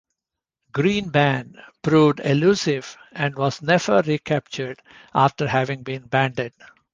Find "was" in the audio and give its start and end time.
3.35-3.61